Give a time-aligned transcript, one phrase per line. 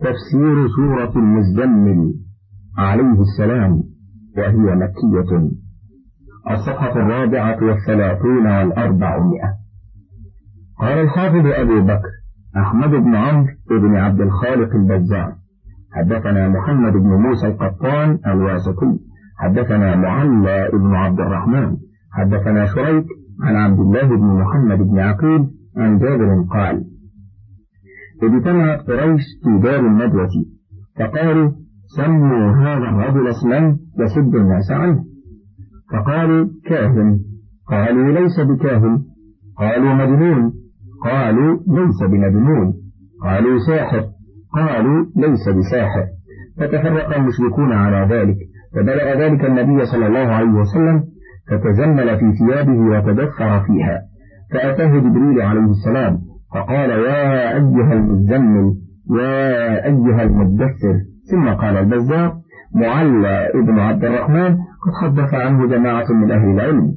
[0.00, 2.14] تفسير سورة المزمل
[2.78, 3.82] عليه السلام
[4.36, 5.50] وهي مكية.
[6.50, 9.50] الصفحة الرابعة والثلاثون والأربعمائة.
[10.80, 12.10] قال الحافظ أبو بكر
[12.56, 15.32] أحمد بن عمرو بن عبد الخالق البزار
[15.92, 18.98] حدثنا محمد بن موسى القطان الواسطي
[19.38, 21.76] حدثنا معلى بن عبد الرحمن
[22.12, 23.06] حدثنا شريك
[23.42, 25.46] عن عبد الله بن محمد بن عقيل
[25.76, 26.84] عن جابر قال
[28.22, 30.28] اجتمعت قريش في دار الندوة
[30.98, 31.50] فقالوا
[31.96, 35.04] سموا هذا الرجل اسما يسد الناس عنه.
[35.92, 37.20] فقالوا كاهن.
[37.68, 39.02] قالوا ليس بكاهن.
[39.58, 40.52] قالوا مجنون.
[41.04, 42.74] قالوا ليس بمجنون.
[43.22, 44.04] قالوا ساحر.
[44.54, 46.06] قالوا ليس بساحر.
[46.58, 48.36] فتفرق المشركون على ذلك.
[48.74, 51.04] فبلغ ذلك النبي صلى الله عليه وسلم
[51.48, 54.00] فتزمل في ثيابه وتدثر فيها.
[54.52, 58.74] فأتاه جبريل عليه السلام فقال يا أيها المزمل
[59.18, 61.00] يا أيها المدثر.
[61.30, 62.36] ثم قال البزار
[62.74, 66.94] معلى ابن عبد الرحمن قد حدث عنه جماعة من أهل العلم.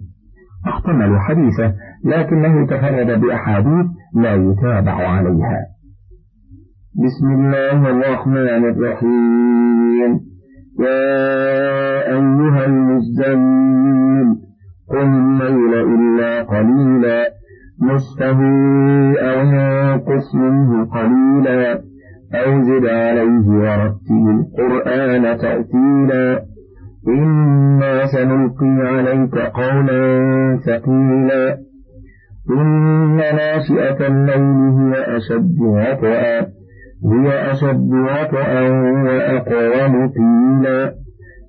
[0.68, 1.74] احتملوا حديثه
[2.06, 5.60] لكنه تفرد بأحاديث لا يتابع عليها.
[7.06, 10.20] بسم الله الرحمن الرحيم.
[10.80, 11.14] يا
[12.10, 14.36] أيها المزمل
[14.90, 17.34] قم الليل إلا قليلا.
[17.82, 18.40] نصفه
[29.54, 30.02] قولا
[30.66, 31.58] ثقيلا.
[32.50, 36.40] إن ناشئة الليل هي أشد وطئا
[37.12, 38.70] هي أشد وطئا
[39.06, 40.94] وأقوم قيلا.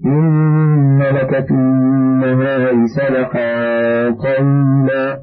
[0.07, 5.19] إن لك في النهار سبحا طويلا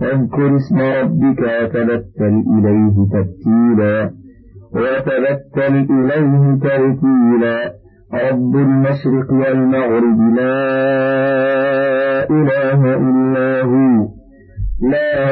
[0.00, 4.10] واذكر اسم ربك وتبتل إليه تبتيلا.
[4.72, 7.85] وتبتل إليه ترتيلا
[8.30, 10.60] رب المشرق والمغرب لا
[12.30, 14.08] إله إلا هو.
[14.92, 15.22] لا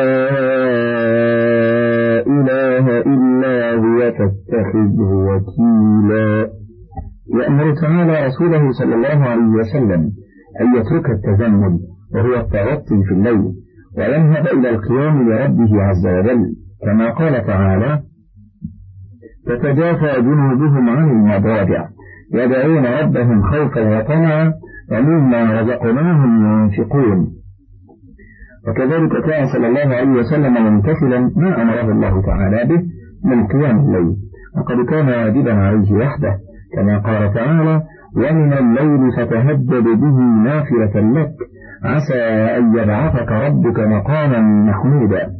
[2.27, 6.49] إله إلا هو فاتخذه وكيلا.
[7.41, 10.11] يأمر تعالى رسوله صلى الله عليه وسلم
[10.61, 11.79] أن يترك التزمل
[12.15, 13.45] وهو التغطي في الليل
[13.99, 16.55] وينهب إلى القيام لربه عز وجل.
[16.85, 18.01] كما قال تعالى
[19.47, 21.89] تتجافى جنوبهم عن المضاجع
[22.33, 24.53] يدعون ربهم خوفا وطمعا
[24.93, 27.31] ومما رزقناهم ينفقون.
[28.69, 32.83] وكذلك كان صلى الله عليه وسلم ممتثلا ما أمره الله تعالى به
[33.25, 34.17] من قيام الليل.
[34.57, 36.39] وقد كان واجبا عليه وحده
[36.77, 37.83] كما قال تعالى
[38.17, 41.31] ومن الليل فتهدد به نافلة لك
[41.85, 42.23] عسى
[42.59, 45.31] أن يبعثك ربك مقاما محمودا.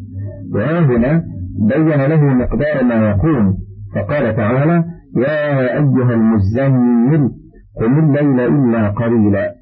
[0.55, 1.23] وهنا
[1.69, 3.55] بين له مقدار ما يقوم.
[3.95, 4.85] فقال تعالى
[5.17, 7.31] يا أيها المزمل
[7.81, 9.55] قم الليل إلا قليلا.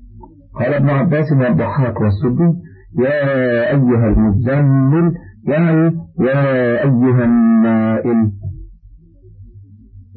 [0.55, 2.53] قال ابن عباس والضحاك والسدي
[2.99, 5.15] يا أيها المزمل
[5.47, 6.43] يعني يا
[6.85, 8.33] أيها النائم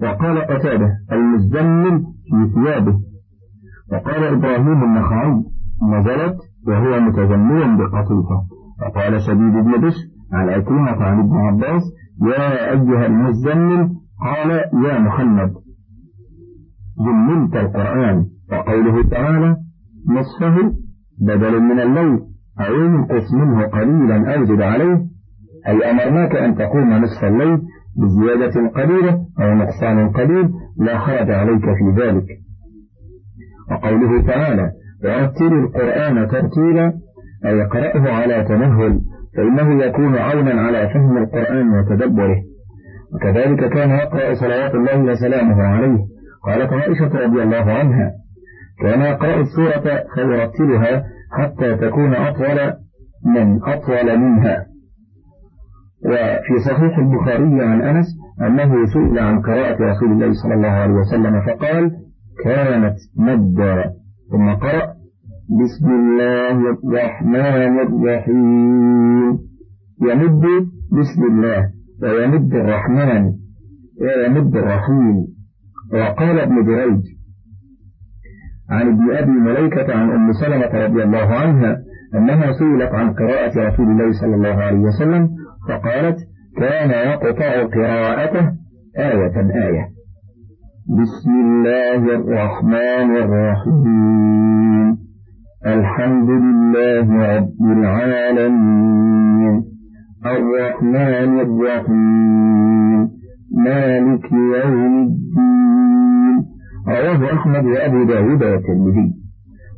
[0.01, 2.99] وقال قتادة المزمل في ثيابه.
[3.91, 5.43] وقال إبراهيم النخعي
[5.93, 8.45] نزلت وهو متزمل بقطيفة.
[8.81, 11.83] وقال شديد بن بشر عن عكرمة عن ابن عباس
[12.21, 13.89] يا أيها المزمل
[14.21, 14.51] قال
[14.85, 15.53] يا محمد
[17.05, 19.57] زمنت القرآن وقوله تعالى
[20.09, 20.73] نصفه
[21.21, 22.19] بدل من الليل
[22.59, 25.05] أو انقص منه قليلا أو زد عليه.
[25.67, 27.61] أي أمرناك أن تقوم نصف الليل
[27.97, 32.25] بزيادة قليلة أو نقصان قليل لا حرج عليك في ذلك.
[33.71, 34.71] وقوله تعالى
[35.03, 36.93] ورتل القرآن ترتيلا
[37.45, 39.01] أي اقرأه على تمهل
[39.37, 42.54] فإنه يكون عونا على فهم القرآن وتدبره.
[43.15, 45.99] وكذلك كان يقرأ صلوات الله وسلامه عليه.
[46.45, 48.11] قالت عائشة رضي الله عنها
[48.81, 52.73] كان يقرأ السورة فيرتلها حتى تكون أطول
[53.25, 54.65] من أطول منها.
[56.05, 58.05] وفي صحيح البخاري عن أنس
[58.41, 61.91] أنه سئل عن قراءة رسول الله صلى الله عليه وسلم فقال
[62.43, 63.91] كانت مدا
[64.31, 64.95] ثم قرأ
[65.49, 69.39] بسم الله الرحمن الرحيم.
[70.01, 70.45] يمد
[70.91, 71.74] بسم الله.
[72.03, 73.33] ويمد الرحمن
[74.01, 75.35] ويمد الرحيم.
[75.93, 77.01] وقال ابن دريج
[78.69, 81.77] عن ابن أبي مليكة عن أم سلمة رضي الله عنها
[82.15, 85.29] أنها سئلت عن قراءة رسول الله صلى الله عليه وسلم
[85.69, 86.17] فقالت
[86.57, 88.51] كان يقطع قراءته
[88.97, 89.35] آية
[89.67, 89.85] آية.
[90.99, 94.97] بسم الله الرحمن الرحيم.
[95.65, 99.74] الحمد لله رب العالمين.
[100.23, 103.09] الرحمن الرحيم.
[103.51, 106.35] مالك يوم الدين.
[106.87, 109.13] رواه أحمد وأبو داود والترمذي.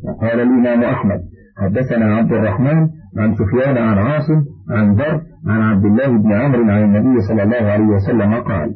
[0.03, 1.21] وقال الإمام أحمد
[1.57, 2.87] حدثنا عبد الرحمن
[3.17, 7.71] عن سفيان عن عاصم عن ذر عن عبد الله بن عمرو عن النبي صلى الله
[7.71, 8.75] عليه وسلم قال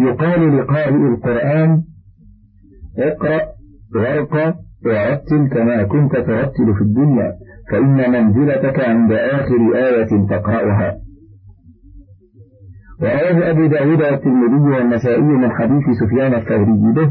[0.00, 1.82] يقال لقارئ القرآن
[2.98, 3.40] اقرأ
[3.94, 4.54] وارقى
[4.86, 7.32] ورتل كما كنت ترتل في الدنيا.
[7.70, 10.96] فإن منزلتك عند آخر آية تقرأها.
[13.00, 17.10] ورواه أبو داود والترمذي والنسائي من حديث سفيان الثوري به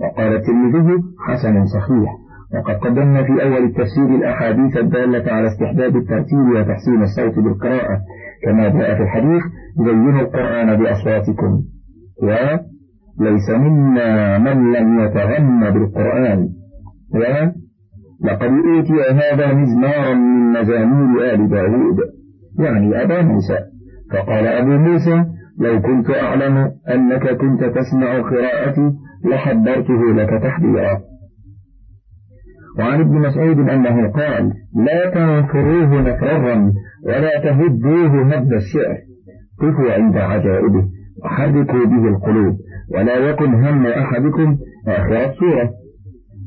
[0.00, 2.10] وقال الترمذي حسن صحيح.
[2.54, 8.00] وقد قدمنا في أول التفسير الأحاديث الدالة على استحباب الترتيب وتحسين الصوت بالقراءة.
[8.44, 9.42] كما جاء في الحديث
[9.76, 11.62] زينوا القرآن بأصواتكم.
[12.22, 16.48] وليس منا من لم يتغنى بالقرآن.
[18.24, 21.98] ولقد أوتي هذا مزمارا من مزامير آل داود
[22.58, 23.58] يعني أبا موسى.
[24.12, 25.24] فقال أبو موسى
[25.60, 28.92] لو كنت أعلم أنك كنت تسمع قراءتي
[29.24, 31.00] لحضرته لك تحضيرا
[32.78, 36.72] وعن ابن مسعود أنه قال لا تنفروه نفرا
[37.06, 38.98] ولا تهدوه هد الشعر.
[39.60, 40.84] قفوا عند عجائبه
[41.24, 42.56] وحركوا به القلوب
[42.94, 44.56] ولا يكن هم أحدكم
[44.88, 45.70] آخر السورة.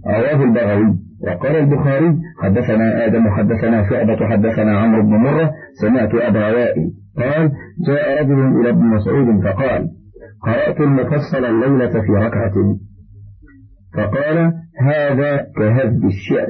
[0.08, 0.97] رواه البغوي.
[1.24, 7.52] وقال البخاري حدثنا آدم حدثنا شعبة حدثنا عمرو بن مرة سمعت أبا وائل قال
[7.88, 9.88] جاء رجل إلى ابن مسعود فقال
[10.42, 12.54] قرأت المفصل الليلة في ركعة.
[13.94, 16.48] فقال هذا كهذب الشعر.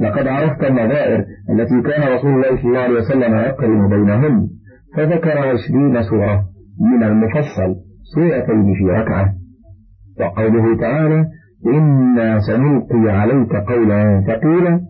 [0.00, 4.48] لقد عرفت النظائر التي كان رسول الله صلى الله عليه وسلم يقرن بينهن
[4.96, 6.44] فذكر عشرين سورة
[6.80, 7.74] من المفصل
[8.14, 9.34] سورتين في ركعة.
[10.20, 11.26] وقوله تعالى
[11.66, 14.80] إنا سنلقي عليك قولا ثقيلا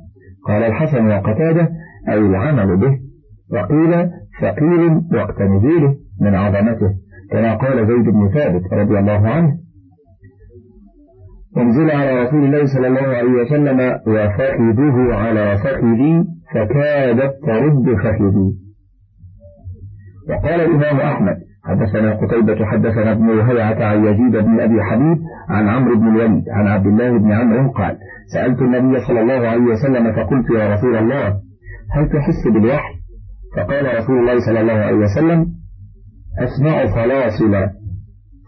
[0.47, 1.69] قال الحسن وقتاده
[2.09, 2.99] أي العمل به.
[3.53, 4.11] وقيل
[4.41, 6.95] ثقيل وقت نزوله من عظمته.
[7.31, 9.53] كما قال زيد بن ثابت رضي الله عنه.
[11.57, 16.25] انزل على رسول الله صلى الله عليه وسلم وفخذه على فخذي
[16.55, 18.53] فكادت ترد فخذي.
[20.29, 25.19] وقال الإمام أحمد حدثنا قتيبة حدثنا ابن وهيعة عن يزيد بن أبي حبيب
[25.49, 27.99] عن عمرو بن الوليد عن عبد الله بن عمرو قال
[28.35, 31.29] سألت النبي صلى الله عليه وسلم فقلت يا رسول الله
[31.93, 32.95] هل تحس بالوحي؟
[33.57, 35.47] فقال رسول الله صلى الله عليه وسلم
[36.39, 37.71] أسمع فلاصلا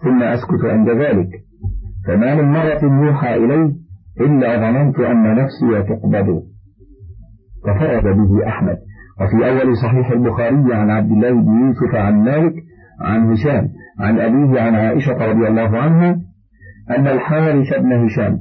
[0.02, 1.28] ثم أسكت عند ذلك.
[2.06, 3.74] فما من مرة يوحى إلي
[4.20, 6.42] إلا ظننت أن نفسي تقبض.
[7.66, 8.76] ففرد به أحمد.
[9.20, 12.54] وفي أول صحيح البخاري عن عبد الله بن يوسف عن مالك
[13.00, 13.68] عن هشام
[14.00, 16.20] عن أبيه عن عائشة رضي الله عنها
[16.90, 18.38] أن الحارث بن هشام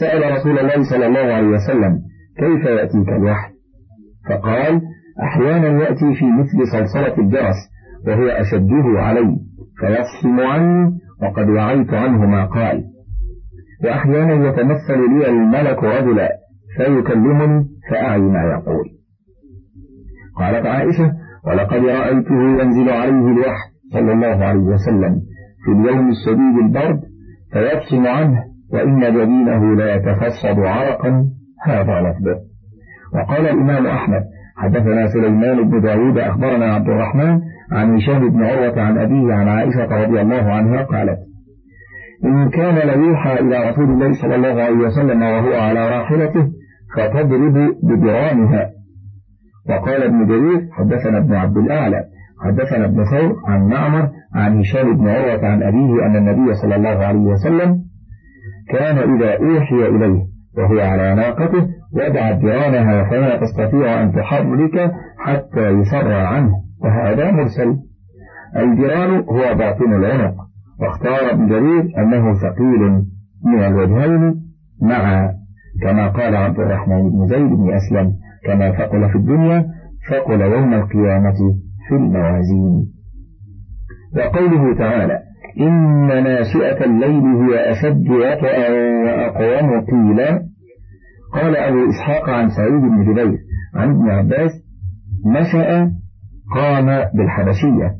[0.00, 2.00] سأل رسول الله صلى الله عليه وسلم
[2.38, 3.52] كيف يأتيك الوحي؟
[4.28, 4.82] فقال
[5.22, 7.56] أحيانا يأتي في مثل صلصلة الجرس
[8.06, 9.36] وهو أشده علي
[9.80, 12.84] فيفصم عني وقد وعيت عنه ما قال.
[13.84, 16.28] وأحيانا يتمثل لي الملك رجلا
[16.76, 18.84] فيكلمني فأعي ما يقول.
[20.36, 21.12] قالت عائشة
[21.46, 25.22] ولقد رأيته ينزل عليه الوحي صلى الله عليه وسلم.
[25.66, 27.00] في اليوم الشديد البرد
[27.52, 31.24] فيفصم عنه وإن جبينه لا يتفصد عرقا
[31.66, 32.40] هذا لفظه.
[33.14, 34.22] وقال الإمام أحمد
[34.56, 37.40] حدثنا سليمان بن داود أخبرنا عبد الرحمن
[37.72, 41.18] عن هشام بن عروة عن أبيه عن عائشة رضي الله عنها قالت
[42.24, 46.48] إن كان ليوحى إلى رسول الله صلى الله عليه وسلم وهو على راحلته
[46.96, 48.70] فتضرب بدرانها
[49.70, 52.04] وقال ابن جرير حدثنا ابن عبد الأعلى
[52.44, 57.04] حدثنا ابن ثور عن معمر عن هشام بن عروة عن أبيه أن النبي صلى الله
[57.04, 57.82] عليه وسلم
[58.68, 60.22] كان إذا أوحي إليه
[60.58, 66.52] وهو على ناقته وضع جيرانها فلا تستطيع أن تحرك حتى يسرى عنه
[66.82, 67.76] وهذا مرسل.
[68.56, 70.34] الجيران هو باطن العنق
[70.80, 73.04] واختار ابن جرير أنه ثقيل
[73.44, 74.34] من الوجهين
[74.82, 75.30] مع
[75.82, 78.12] كما قال عبد الرحمن بن زيد بن أسلم
[78.46, 79.66] كما ثقل في الدنيا
[80.10, 81.54] ثقل يوم القيامة
[81.88, 82.95] في الموازين.
[84.16, 85.18] وقوله تعالى
[85.60, 88.70] إن ناشئة الليل هي أشد وطأ
[89.04, 90.42] وأقوم قيلا.
[91.34, 93.38] قال أبو إسحاق عن سعيد بن جبير
[93.74, 94.50] عن ابن عباس
[95.26, 95.92] نشأ
[96.54, 97.94] قام بالحبشية.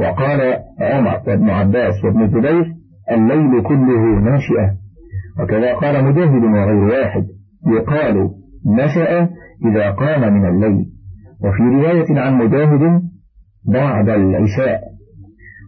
[0.00, 0.40] وقال
[0.80, 2.64] عمر وابن عباس وابن جبير
[3.12, 4.76] الليل كله ناشئة.
[5.40, 7.24] وكذا قال مجاهد وغير واحد
[7.66, 8.30] يقال
[8.66, 9.28] نشأ
[9.70, 10.86] إذا قام من الليل.
[11.44, 13.02] وفي رواية عن مجاهد
[13.72, 14.95] بعد العشاء.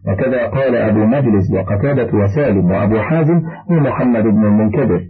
[0.09, 5.01] وكذا قال أبو مجلس وقتادة وسالم وأبو حازم ومحمد بن المنكدر.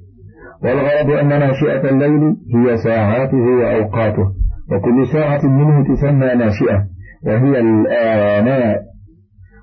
[0.64, 4.26] والغرض أن ناشئة الليل هي ساعاته وأوقاته
[4.72, 6.84] وكل ساعة منه تسمى ناشئة
[7.26, 8.88] وهي الآناء.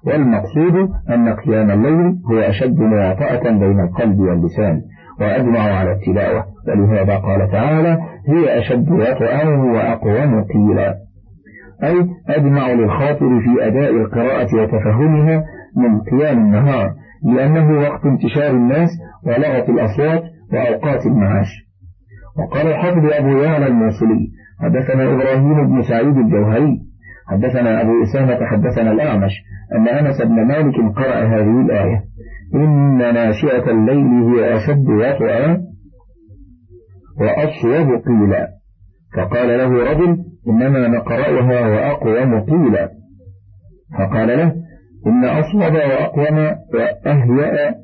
[0.08, 4.82] والمقصود أن قيام الليل هو أشد مواطأة بين القلب واللسان
[5.22, 10.96] وأجمع على التلاوة ولهذا قال تعالى هي أشد وطئا وأقوم قيلا.
[11.84, 15.44] أي أجمع للخاطر في أداء القراءة وتفهمها
[15.78, 18.90] من قيام النهار لأنه وقت انتشار الناس
[19.26, 21.48] ولغة الأصوات وأوقات المعاش.
[22.38, 24.28] وقال الحافظ أبو يعلى الموصلي
[24.62, 26.80] حدثنا إبراهيم بن سعيد الجوهري
[27.28, 29.32] حدثنا أبو أسامة حدثنا الأعمش
[29.76, 32.04] أن أنس بن مالك قرأ هذه الآية
[32.56, 35.62] إن ناشئة الليل هي أشد وطئا
[37.20, 38.55] وأصوب قيلا.
[39.16, 40.18] فقال له رجل
[40.48, 42.90] إنما نقرأها وأقوم قيلا.
[43.98, 44.54] فقال له
[45.08, 46.38] إن أصوب وأقوم
[46.74, 47.76] وأهيأ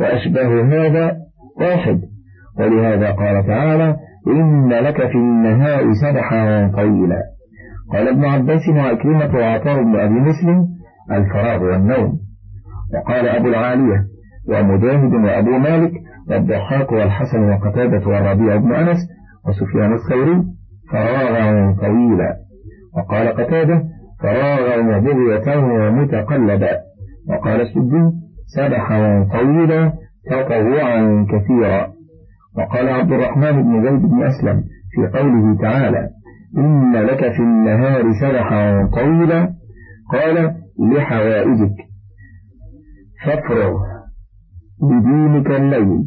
[0.00, 1.16] وأشبه هذا
[1.60, 2.00] واحد.
[2.58, 7.22] ولهذا قال تعالى إن لك في النهار سبحا طويلا
[7.92, 10.66] قال ابن عباس وعكرمة وعطار بن أبي مسلم
[11.12, 12.18] الفراغ والنوم.
[12.94, 14.04] وقال أبو العالية
[14.48, 15.92] ومجاهد وأبو مالك
[16.30, 18.96] والضحاك والحسن وقتادة والربيع بن أنس
[19.48, 20.55] وسفيان الثوري
[20.92, 22.36] فراغا طويلا.
[22.96, 23.84] وقال قتادة
[24.22, 26.70] فراغا وبغية ومتقلبا.
[27.28, 28.12] وقال السدي
[28.46, 29.92] سبحا طويلا
[30.30, 31.92] تطوعا كثيرا.
[32.58, 36.08] وقال عبد الرحمن بن زيد بن أسلم في قوله تعالى
[36.58, 39.54] إن لك في النهار سبحا طويلا.
[40.12, 41.76] قال لحوائجك.
[43.24, 43.72] فافرغ
[44.82, 46.04] بدينك الليل.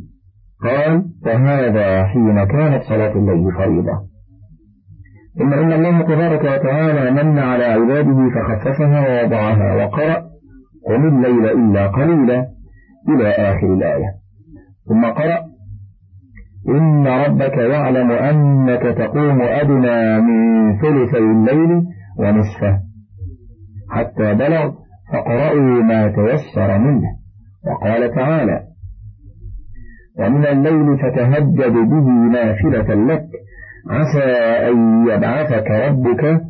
[0.64, 4.09] قال وهذا حين كانت صلاة الليل فريضة.
[5.40, 10.24] ثم إن الله تبارك وتعالى من على عباده فخففها ووضعها وقرأ
[10.88, 12.46] قم الليل إلا قليلا
[13.10, 14.10] إلى آخر الآية.
[14.90, 15.40] ثم قرأ
[16.70, 21.84] إن ربك يعلم أنك تقوم أدنى من ثلثي الليل
[22.20, 22.80] ونصفه.
[23.90, 24.72] حتى بلغ
[25.12, 27.08] فاقرأوا ما تيسر منه.
[27.68, 28.64] وقال تعالى
[30.20, 33.26] ومن الليل فتهجد به نافلة لك
[33.90, 34.24] عسى
[34.70, 36.42] أن يبعثك ربك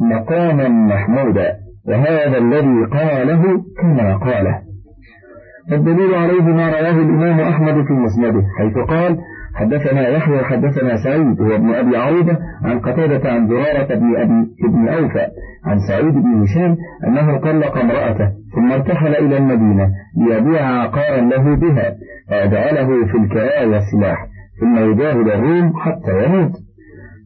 [0.00, 1.56] مقاما محمودا
[1.88, 3.42] وهذا الذي قاله
[3.82, 4.60] كما قاله.
[5.72, 9.18] الدليل عليه ما رواه الإمام أحمد في مسنده حيث قال
[9.54, 14.88] حدثنا يحيى حدثنا سعيد هو ابن أبي عروبة عن قتادة عن زرارة بن أبي ابن
[14.88, 15.26] أوفى
[15.64, 16.76] عن سعيد بن هشام
[17.06, 21.94] أنه طلق امرأته ثم ارتحل إلى المدينة ليبيع عقارا له بها
[22.28, 24.26] فجعله في الكراء والسلاح.
[24.60, 26.52] ثم يجاهد الروم حتى يموت.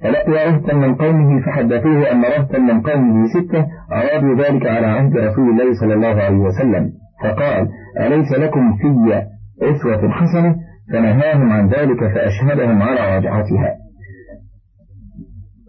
[0.03, 5.51] فلقي رهتا من قومه فحدثوه أن رهتا من قومه ستة أرادوا ذلك على عهد رسول
[5.51, 6.91] الله صلى الله عليه وسلم.
[7.23, 7.69] فقال
[8.01, 9.23] أليس لكم في
[9.63, 10.57] أسوة حسنة؟
[10.93, 13.75] فنهاهم عن ذلك فأشهدهم على رجعتها.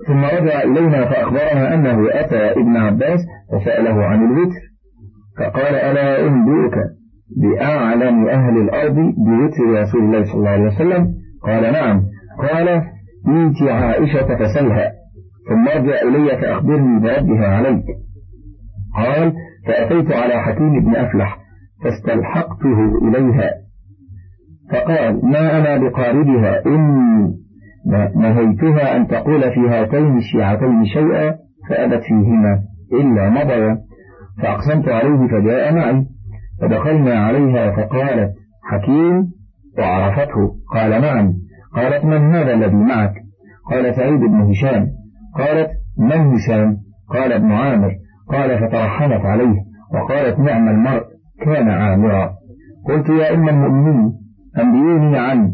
[0.08, 3.20] ثم رجع إلينا فأخبرنا أنه أتى ابن عباس
[3.52, 4.62] فسأله عن الوتر.
[5.38, 6.76] فقال ألا أنبئك
[7.38, 11.15] بأعلم أهل الأرض بوتر رسول الله صلى الله عليه وسلم؟
[11.46, 12.04] قال نعم.
[12.40, 12.68] قال
[13.28, 14.92] إيت عائشة فسلها
[15.50, 17.86] ثم ارجع إلي فأخبرني بردها عليك.
[18.96, 19.34] قال
[19.68, 21.38] فأتيت على حكيم بن أفلح
[21.84, 23.52] فاستلحقته إليها.
[24.72, 27.34] فقال ما أنا بقاربها؟ إني
[28.16, 31.36] نهيتها أن تقول في هاتين الشيعتين شيئا
[31.70, 32.60] فأبت فيهما
[32.94, 33.78] إلا مضيا
[34.42, 36.06] فأقسمت عليه فجاء معي.
[36.62, 38.34] فدخلنا عليها فقالت
[38.64, 39.32] حكيم
[39.78, 40.56] وعرفته.
[40.74, 41.34] قال نعم.
[41.75, 43.13] قالت من هذا الذي معك؟
[43.72, 44.88] قال سعيد بن هشام.
[45.36, 46.77] قالت من هشام؟
[47.10, 47.91] قال ابن عامر.
[48.29, 49.55] قال فترحمت عليه.
[49.94, 51.03] وقالت نعم المرء
[51.46, 52.32] كان عامرا.
[52.88, 54.13] قلت يا أم المؤمنين
[54.60, 55.51] أنبئوني عن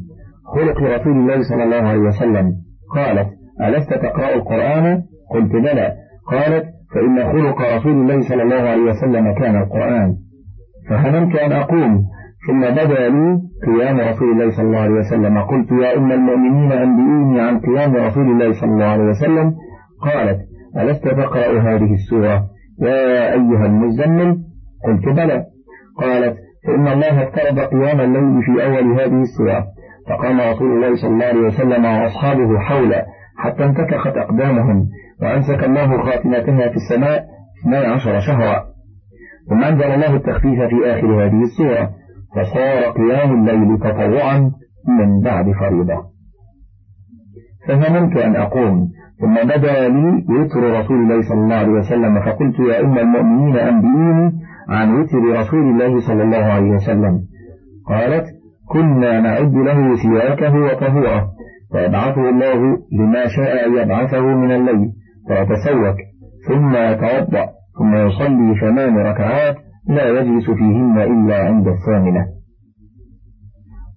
[0.56, 2.54] خلق رسول الله صلى الله عليه وسلم.
[2.96, 3.28] قالت
[3.62, 5.02] ألست تقرأ القرآن؟
[5.32, 5.94] قلت بلى.
[6.32, 10.16] قالت فإن خلق رسول الله صلى الله عليه وسلم كان القرآن
[10.90, 12.06] فهممت أن أقوم.
[12.48, 15.42] ثم بدا لي قيام رسول الله صلى الله عليه وسلم.
[15.42, 19.54] قلت يا أم المؤمنين أنبئوني عن قيام رسول الله صلى الله عليه وسلم.
[20.02, 20.40] قالت
[20.78, 22.44] ألست تقرأ هذه السورة؟
[22.82, 24.38] يا أيها المزمل.
[24.86, 25.46] قلت بلى.
[25.98, 29.66] قالت فإن الله افترض قيام الليل في أول هذه السورة.
[30.10, 33.06] فقام رسول الله صلى الله عليه وسلم وأصحابه حوله
[33.38, 34.88] حتى انتكخت أقدامهم
[35.22, 37.26] وأمسك الله خاتمتها في السماء
[37.66, 38.64] 12 شهرا.
[39.50, 42.01] ثم أنزل الله التخفيف في آخر هذه السورة.
[42.36, 44.52] فصار قيام الليل تطوعا
[44.88, 46.12] من بعد فريضة.
[47.68, 48.88] فهممت أن أقوم
[49.22, 54.32] ثم بدا لي وتر رسول الله صلى الله عليه وسلم فقلت يا أم المؤمنين أنبئوني
[54.70, 57.22] عن وتر رسول الله صلى الله عليه وسلم.
[57.88, 58.26] قالت
[58.70, 61.32] كنا نعد له سواكه وطهوره
[61.72, 64.92] فيبعثه الله لما شاء يبعثه من الليل
[65.28, 65.96] فيتسوك
[66.48, 67.46] ثم يتوضأ
[67.80, 69.56] ثم يصلي ثمان ركعات
[69.88, 72.26] لا يجلس فيهن إلا عند الثامنة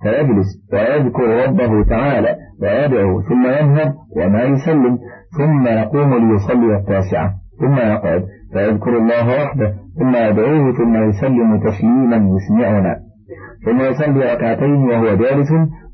[0.03, 4.99] فيجلس ويذكر ربه تعالى ويدعو ثم ينهض وما يسلم
[5.39, 7.35] ثم يقوم ليصلي التاسعة.
[7.61, 9.75] ثم يقعد فيذكر الله وحده.
[9.99, 12.97] ثم يدعوه ثم يسلم تسليما يسمعنا.
[13.65, 15.49] ثم يصلي ركعتين وهو جالس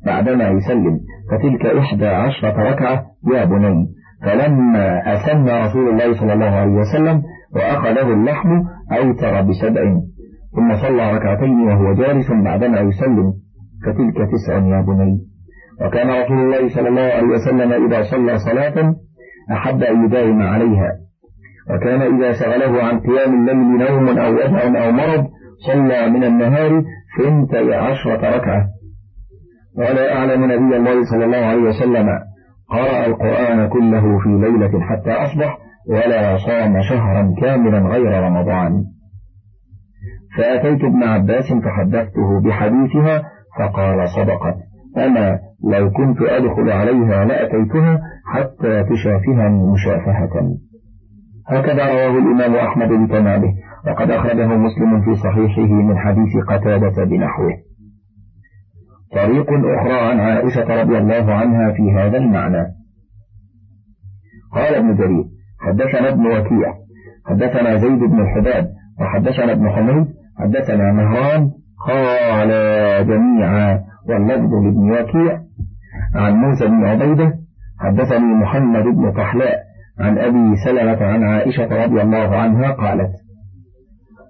[0.06, 1.00] بعدما يسلم.
[1.30, 3.86] فتلك إحدى عشرة ركعة يا بني.
[4.24, 7.22] فلما أسن رسول الله صلى الله عليه وسلم
[7.54, 9.94] وأخذه اللحم أوتر بسبع
[10.56, 13.32] ثم صلى ركعتين وهو جالس بعدما يسلم
[13.86, 15.18] فتلك تسع يا بني.
[15.84, 18.94] وكان رسول الله صلى الله عليه وسلم إذا صلى صلاة
[19.52, 20.92] أحب أن يداوم عليها.
[21.70, 25.26] وكان إذا شغله عن قيام الليل نوم أو وجع أو مرض
[25.66, 26.82] صلى من النهار
[27.18, 28.66] ثنتي عشرة ركعة.
[29.78, 32.06] ولا أعلم نبي الله صلى الله عليه وسلم
[32.70, 35.58] قرأ القرآن كله في ليلة حتى أصبح.
[35.88, 38.84] ولا صام شهرا كاملا غير رمضان.
[40.38, 43.22] فأتيت ابن عباس فحدثته بحديثها
[43.58, 44.56] فقال صدقت.
[44.96, 50.56] أنا لو كنت أدخل عليها لأتيتها حتى تشافهني مشافهة.
[51.48, 53.52] هكذا رواه الإمام أحمد بتمامه.
[53.86, 57.52] وقد أخرجه مسلم في صحيحه من حديث قتادة بنحوه.
[59.12, 62.66] طريق أخرى عن عائشة رضي الله عنها في هذا المعنى.
[64.52, 66.74] قال ابن جرير حدثنا ابن وكيع
[67.26, 70.06] حدثنا زيد بن الحباب وحدثنا ابن حميد
[70.38, 71.50] حدثنا مهران
[71.88, 72.48] قال
[73.06, 75.40] جميعا واللفظ لابن وكيع.
[76.14, 77.32] عن موسى بن عبيدة
[77.80, 79.58] حدثني محمد بن طحلاء
[80.00, 83.10] عن أبي سلمة عن عائشة رضي الله عنها قالت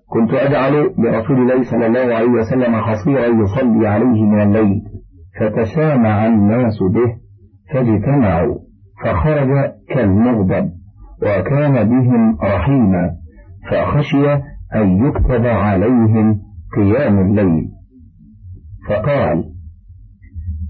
[0.09, 4.83] كنت أجعل لرسول الله صلى الله عليه وسلم حصيرا يصلي عليه من الليل
[5.41, 7.17] فتسامع الناس به
[7.73, 8.59] فاجتمعوا
[9.05, 10.71] فخرج كالمغضب.
[11.23, 13.11] وكان بهم رحيما
[13.71, 14.33] فخشي
[14.75, 16.41] أن يكتب عليهم
[16.77, 17.69] قيام الليل.
[18.89, 19.45] فقال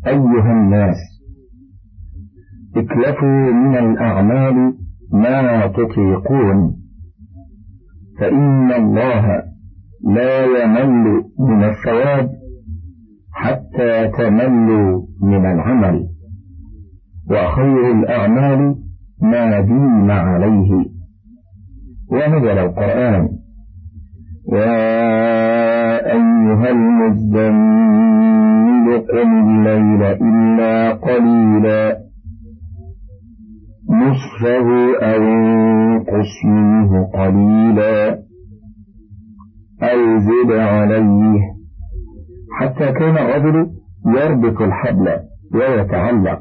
[0.06, 0.96] أيها الناس
[2.76, 4.74] اكلفوا من الأعمال
[5.12, 6.76] ما تطيقون
[8.20, 9.42] فإن الله
[10.14, 12.30] لا يمل من الثواب
[13.32, 16.06] حتى تملوا من العمل.
[17.30, 18.79] وخير الأعمال
[19.22, 20.84] ما دين عليه.
[22.12, 23.28] ونزل القرآن.
[24.52, 28.00] يا أيها المزمل
[28.98, 31.98] قم الليل إلا قليلا.
[33.90, 34.68] نصفه
[35.02, 38.18] أو انقص منه قليلا.
[39.82, 41.40] أو زد عليه.
[42.52, 43.70] حتى كان الرجل
[44.06, 45.08] يربط الحبل
[45.54, 46.40] ويتعلق.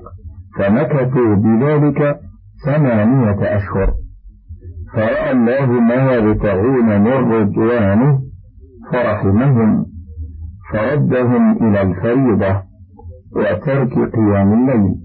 [0.60, 2.20] فمكثوا بذلك
[2.66, 3.94] ثمانية أشهر.
[4.94, 8.22] فرأى الله ما يبتغون من رضوانه
[8.92, 9.86] فرحمهم
[10.74, 12.62] فردهم إلى الفريضة
[13.36, 14.96] وترك قيام الليل.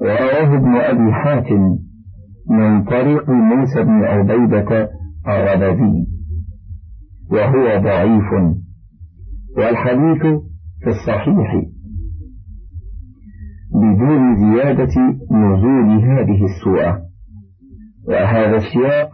[0.00, 1.78] ورواه ابن أبي حاتم
[2.50, 4.90] من طريق موسى بن عبيدة
[5.28, 6.06] الربدي
[7.30, 8.58] وهو ضعيف.
[9.56, 10.22] والحديث
[10.82, 11.77] في الصحيح.
[13.98, 14.94] بدون زيادة
[15.30, 17.00] نزول هذه السورة.
[18.08, 19.10] وهذا السياق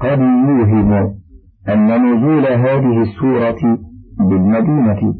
[0.00, 0.92] قد يوهم
[1.68, 3.78] أن نزول هذه السورة
[4.18, 5.14] بالمدينة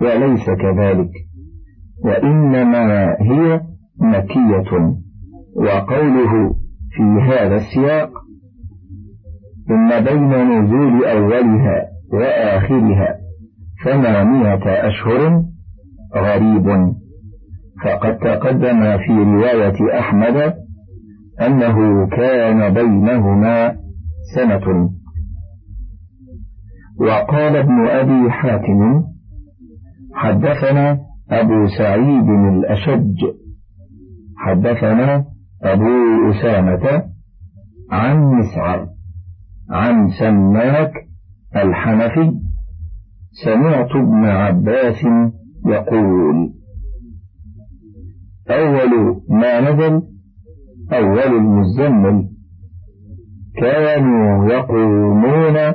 [0.00, 1.10] وليس كذلك.
[2.04, 3.60] وإنما هي
[4.00, 4.96] مكية
[5.56, 6.54] وقوله
[6.90, 8.10] في هذا السياق
[9.70, 13.16] إن بين نزول أولها وآخرها
[13.84, 15.42] ثمانية أشهر
[16.16, 16.96] غريب.
[17.84, 20.54] فقد تقدم في رواية أحمد
[21.40, 23.76] أنه كان بينهما
[24.34, 24.90] سنة.
[27.00, 29.02] وقال ابن أبي حاتم
[30.14, 30.98] حدثنا
[31.30, 33.24] أبو سعيد الأشج.
[34.36, 35.24] حدثنا
[35.62, 37.02] أبو أسامة
[37.90, 38.86] عن مسعر
[39.70, 40.92] عن سماك
[41.56, 42.32] الحنفي
[43.44, 45.04] سمعت ابن عباس
[45.66, 46.52] يقول
[48.50, 50.02] أول ما نزل
[50.92, 52.28] أول المزمل.
[53.56, 55.74] كانوا يقومون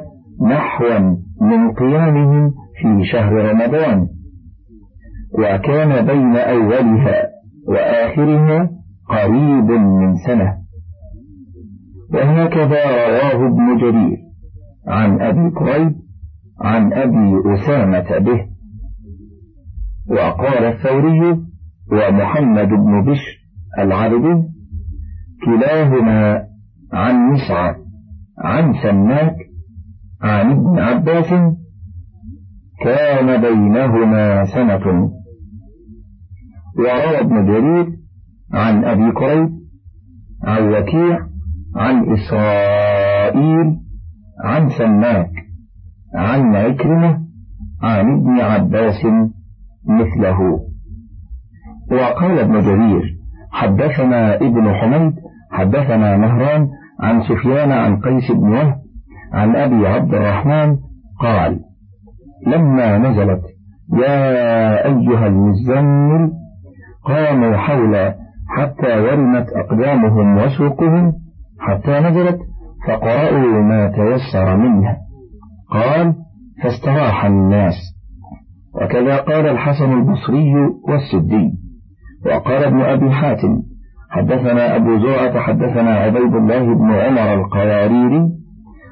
[0.49, 0.99] نحوا
[1.41, 4.07] من قيامهم في شهر رمضان.
[5.39, 7.29] وكان بين أولها
[7.67, 8.69] وآخرها
[9.09, 10.57] قريب من سنة.
[12.13, 14.17] وهكذا رواه ابن جرير
[14.87, 15.95] عن أبي كريب
[16.61, 18.45] عن أبي أسامة به.
[20.09, 21.50] وقال الثوري
[21.91, 23.37] ومحمد بن بشر
[23.79, 24.43] العربي
[25.45, 26.43] كلاهما
[26.93, 27.75] عن مسعى
[28.39, 29.35] عن سماك
[30.21, 31.29] عن ابن عباس
[32.83, 35.11] كان بينهما سنة.
[36.77, 37.87] وروى ابن جرير
[38.53, 39.49] عن أبي كريب
[40.43, 41.19] عن وكيع
[41.75, 43.77] عن إسرائيل
[44.43, 45.31] عن سماك
[46.15, 47.21] عن عكرمة
[47.81, 49.05] عن ابن عباس
[49.85, 50.70] مثله.
[51.91, 53.03] وقال ابن جرير
[53.51, 55.13] حدثنا ابن حميد
[55.51, 56.67] حدثنا مهران
[56.99, 58.75] عن سفيان عن قيس بن وهب
[59.33, 60.77] عن أبي عبد الرحمن
[61.19, 61.59] قال
[62.47, 63.41] لما نزلت
[63.93, 66.31] يا أيها المزمل
[67.05, 68.13] قاموا حول
[68.47, 71.13] حتى ورمت أقدامهم وسوقهم
[71.59, 72.39] حتى نزلت
[72.87, 74.97] فقرأوا ما تيسر منها.
[75.71, 76.13] قال
[76.63, 77.73] فاستراح الناس.
[78.75, 80.53] وكذا قال الحسن البصري
[80.87, 81.51] والسدي
[82.25, 83.61] وقال ابن أبي حاتم
[84.09, 88.29] حدثنا أبو زرعة حدثنا عبيد الله بن عمر القواريري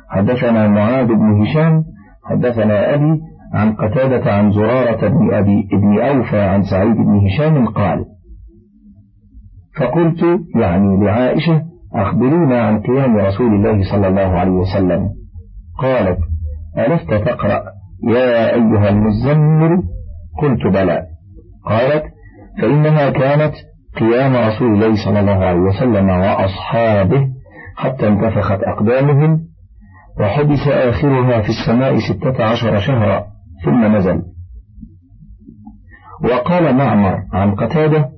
[0.09, 1.83] حدثنا معاذ بن هشام
[2.29, 3.21] حدثنا أبي
[3.53, 8.05] عن قتادة عن زرارة بن أبي ابن أوفى عن سعيد بن هشام قال
[9.79, 10.23] فقلت
[10.55, 11.61] يعني لعائشة
[11.95, 15.09] أخبرونا عن قيام رسول الله صلى الله عليه وسلم.
[15.79, 16.19] قالت
[16.77, 17.63] ألست تقرأ؟
[18.03, 19.83] يا أيها المزمل
[20.41, 21.01] قلت بلى.
[21.65, 22.03] قالت
[22.61, 23.53] فإنها كانت
[23.99, 27.27] قيام رسول الله صلى الله عليه وسلم وأصحابه
[27.77, 29.39] حتى انتفخت أقدامهم
[30.19, 33.25] وحبس آخرها في السماء ستة عشر شهرا
[33.65, 34.21] ثم نزل.
[36.23, 38.09] وقال معمر عن قتادة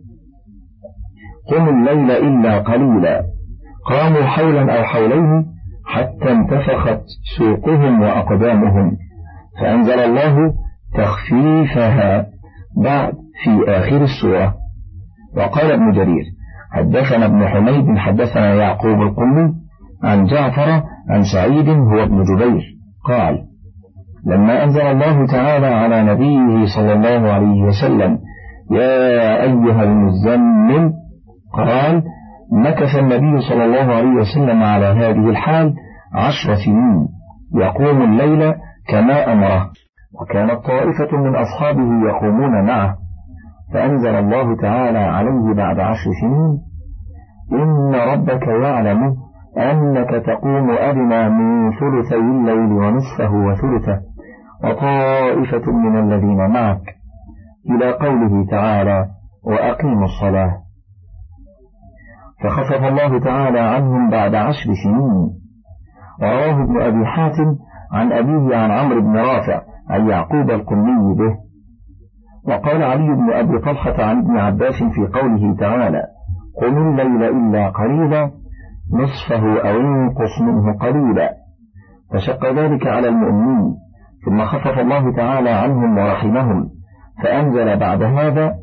[1.51, 3.23] قم الليل إلا قليلا.
[3.85, 5.45] قاموا حولا أو حولين
[5.85, 7.01] حتى انتفخت
[7.37, 8.97] سوقهم وأقدامهم
[9.61, 10.53] فأنزل الله
[10.97, 12.27] تخفيفها
[12.83, 13.13] بعد
[13.43, 14.53] في آخر السورة.
[15.37, 16.23] وقال ابن جرير
[16.71, 19.53] حدثنا ابن حميد حدثنا يعقوب القمي
[20.03, 22.61] عن جعفر عن سعيد هو ابن جبير.
[23.07, 23.39] قال
[24.25, 28.19] لما أنزل الله تعالى على نبيه صلى الله عليه وسلم
[28.71, 30.93] يا أيها المزمل
[31.53, 32.03] قال
[32.53, 35.73] مكث النبي صلى الله عليه وسلم على هذه الحال
[36.13, 37.07] عشر سنين
[37.55, 38.53] يقوم الليل
[38.87, 39.69] كما أمره.
[40.21, 42.95] وكانت طائفة من أصحابه يقومون معه.
[43.73, 46.59] فأنزل الله تعالى عليه بعد عشر سنين
[47.51, 49.15] إن ربك يعلم
[49.57, 54.01] أنك تقوم أدنى من ثلثي الليل ونصفه وثلثه
[54.63, 56.81] وطائفة من الذين معك.
[57.69, 59.05] إلى قوله تعالى
[59.43, 60.57] وأقيموا الصلاة.
[62.43, 65.29] فخفف الله تعالى عنهم بعد عشر سنين.
[66.21, 67.55] ورواه ابن أبي حاتم
[67.91, 71.50] عن أبيه عن عمرو بن رافع عن يعقوب القمي به.
[72.47, 76.03] وقال علي بن أبي طلحة عن ابن عباس في قوله تعالى
[76.61, 78.31] قم الليل إلا قليلا
[78.93, 81.33] نصفه أو انقص منه قليلا.
[82.13, 83.75] فشق ذلك على المؤمنين
[84.25, 86.69] ثم خفف الله تعالى عنهم ورحمهم
[87.23, 88.53] فأنزل بعد هذا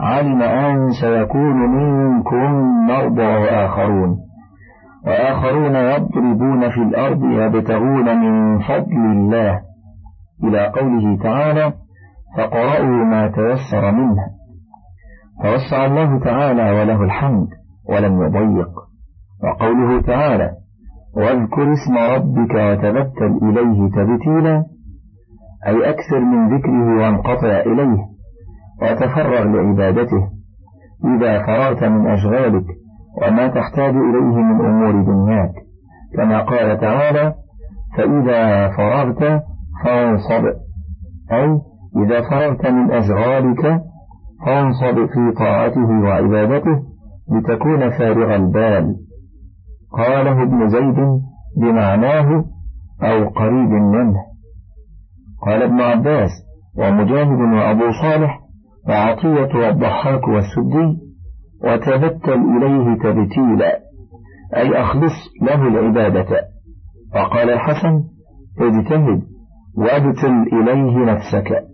[0.00, 2.52] علم أن سيكون منكم
[2.86, 4.16] مرضى وآخرون.
[5.06, 9.60] وآخرون يضربون في الأرض يبتغون من فضل الله.
[10.44, 11.72] إلى قوله تعالى
[12.36, 14.16] فقرأوا ما تيسر منه
[15.42, 17.48] فوسع الله تعالى وله الحمد
[17.88, 18.70] ولم يضيق.
[19.44, 20.50] وقوله تعالى
[21.16, 24.64] واذكر اسم ربك وتبتل إليه تبتيلا
[25.66, 28.12] أي أكثر من ذكره وانقطع إليه.
[28.82, 30.28] وتفرغ لعبادته
[31.04, 32.64] إذا فرغت من أشغالك
[33.22, 35.52] وما تحتاج إليه من أمور دنياك
[36.16, 37.34] كما قال تعالى
[37.96, 39.42] فإذا فرغت
[39.84, 40.44] فانصب
[41.32, 41.60] أي
[41.96, 43.82] إذا فرغت من أشغالك
[44.46, 46.82] فانصب في طاعته وعبادته
[47.32, 48.96] لتكون فارغ البال.
[49.92, 50.96] قاله ابن زيد
[51.56, 52.44] بمعناه
[53.02, 54.16] أو قريب منه.
[55.46, 56.30] قال ابن عباس
[56.78, 58.40] ومجاهد وأبو صالح
[58.88, 60.98] وعطية والضحاك والسدي
[61.64, 63.78] وتبتل إليه تبتيلا
[64.56, 66.26] أي أخلص له العبادة.
[67.14, 68.02] وقال الحسن
[68.60, 69.22] اجتهد
[69.76, 71.71] وابتل إليه نفسك.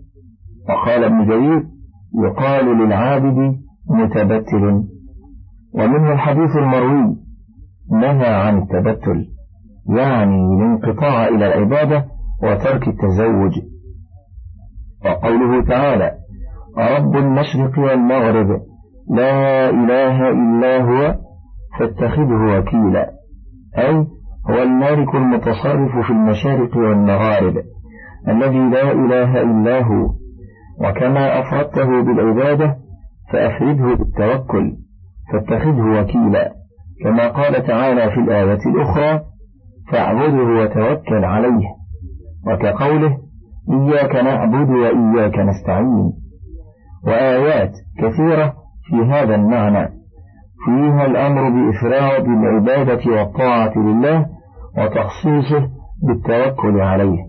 [0.69, 1.63] وقال ابن جرير
[2.25, 3.55] يقال للعابد
[3.89, 4.83] متبتل.
[5.73, 7.15] ومنه الحديث المروي
[7.91, 9.25] نهى عن التبتل
[9.89, 12.05] يعني الانقطاع إلى العبادة
[12.43, 13.51] وترك التزوج.
[15.05, 16.11] وقوله تعالى
[16.77, 18.61] رب المشرق والمغرب
[19.09, 21.15] لا إله إلا هو
[21.79, 23.11] فاتخذه وكيلا.
[23.77, 23.95] أي
[24.49, 27.57] هو المالك المتصرف في المشارق والمغارب
[28.27, 30.09] الذي لا إله إلا هو.
[30.79, 32.75] وكما أفردته بالعبادة
[33.33, 34.77] فأفرده بالتوكل
[35.33, 36.51] فاتخذه وكيلا.
[37.03, 39.21] كما قال تعالى في الآية الأخرى
[39.91, 41.67] فاعبده وتوكل عليه.
[42.47, 43.17] وكقوله
[43.71, 46.13] إياك نعبد وإياك نستعين.
[47.03, 48.53] وآيات كثيرة
[48.89, 49.89] في هذا المعنى.
[50.65, 54.25] فيها الأمر بإفراد العبادة والطاعة لله
[54.77, 55.69] وتخصيصه
[56.03, 57.28] بالتوكل عليه.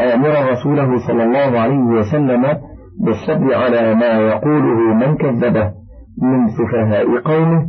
[0.00, 2.42] آمر رسوله صلى الله عليه وسلم
[3.00, 5.72] بالصبر على ما يقوله من كذبه
[6.22, 7.66] من سفهاء قومه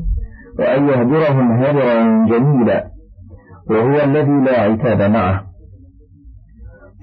[0.60, 2.88] وأن يهجرهم هجرا جميلا
[3.70, 5.44] وهو الذي لا عتاب معه.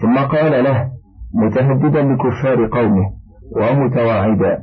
[0.03, 0.88] ثم قال له
[1.35, 3.11] متهددا لكفار قومه
[3.57, 4.59] ومتواعدا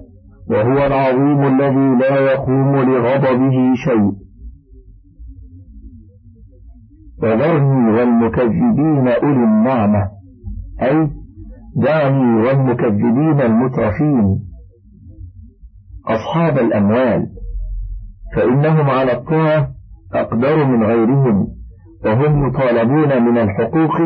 [0.49, 4.11] وهو العظيم الذي لا يقوم لغضبه شيء.
[7.23, 10.14] وذرني والمكذبين أولي النعمة.
[10.81, 11.09] أي
[11.75, 14.39] دعني والمكذبين المترفين
[16.07, 17.27] أصحاب الأموال
[18.35, 19.69] فإنهم على الطاعة
[20.13, 21.47] أقدر من غيرهم
[22.05, 24.01] وهم يطالبون من الحقوق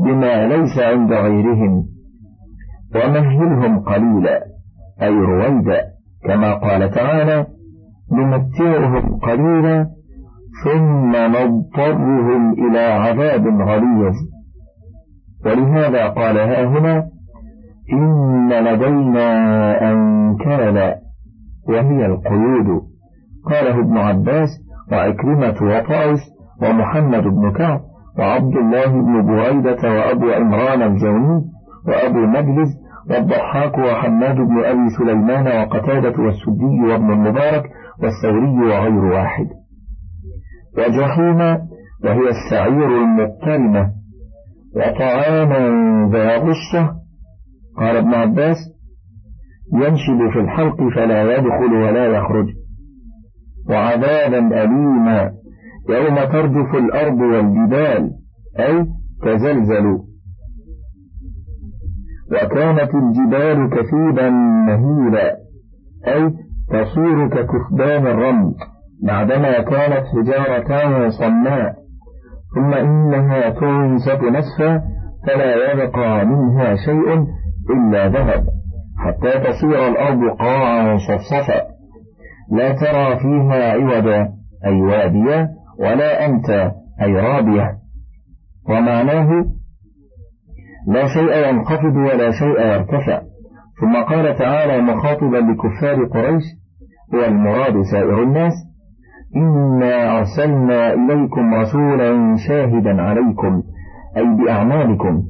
[0.00, 1.86] بما ليس عند غيرهم.
[2.94, 4.44] ومهلهم قليلا
[5.02, 5.84] أي رويدا
[6.24, 7.46] كما قال تعالى
[8.12, 9.86] نمتعهم قليلا
[10.64, 14.14] ثم نضطرهم إلى عذاب غليظ.
[15.46, 17.04] ولهذا قال ها هنا
[17.92, 19.28] إن لدينا
[19.92, 20.98] أنكالا
[21.68, 22.82] وهي القيود.
[23.50, 24.48] قاله ابن عباس
[24.92, 26.20] وعكرمة وطائس
[26.62, 27.80] ومحمد بن كعب
[28.18, 31.42] وعبد الله بن بريدة وأبو عمران الجوني
[31.88, 32.68] وأبو مجلس
[33.10, 37.70] والضحاك وحماد بن أبي سليمان وقتادة والسدي وابن المبارك
[38.02, 39.46] والثوري وغير واحد.
[40.78, 41.40] وجحيم
[42.04, 43.90] وهي السعير المقترمة
[44.76, 45.60] وطعاما
[46.12, 46.94] ذا غصة.
[47.78, 48.56] قال ابن عباس
[49.74, 52.46] ينشب في الحلق فلا يدخل ولا يخرج.
[53.68, 55.30] وعذابا أليما
[55.88, 58.10] يوم ترجف الأرض والجبال
[58.58, 58.86] أي
[59.22, 59.98] تزلزل.
[62.32, 64.30] وكانت الجبال كثيبا
[64.66, 65.36] مهيلا
[66.06, 66.30] أي
[66.68, 68.54] تصير ككثبان الرمل
[69.06, 71.83] بعدما كانت حجارة صماء.
[72.54, 74.82] ثم إنها تنسف نسفا
[75.26, 77.26] فلا يبقى منها شيء
[77.70, 78.44] إلا ذهب.
[78.98, 81.62] حتى تصير الأرض قاعا صفصفا
[82.52, 84.28] لا ترى فيها عوجا
[84.66, 86.50] أي واديا ولا أنت
[87.02, 87.76] أي رابية
[88.68, 89.44] ومعناه
[90.88, 93.20] لا شيء ينخفض ولا شيء يرتفع.
[93.80, 96.42] ثم قال تعالى مخاطبا لكفار قريش
[97.14, 98.52] هو المراد سائر الناس؟
[99.36, 103.62] إنا أرسلنا إليكم رسولا شاهدا عليكم
[104.16, 105.22] أي بأعمالكم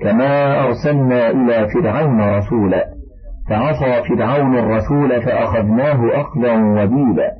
[0.00, 2.84] كما أرسلنا إلى فرعون رسولا.
[3.50, 7.32] فعصى فرعون الرسول فأخذناه أخذا وبيلا.